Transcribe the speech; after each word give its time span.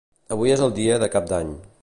Avui 0.35 0.53
és 0.55 0.63
el 0.69 0.73
dia 0.81 0.97
de 1.05 1.11
cap 1.17 1.29
d'any. 1.35 1.55